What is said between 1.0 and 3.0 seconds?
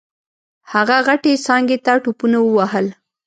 غټې څانګې ته ټوپونه ووهل.